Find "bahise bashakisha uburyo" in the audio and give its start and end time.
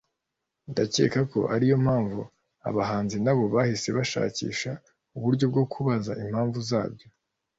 3.53-5.45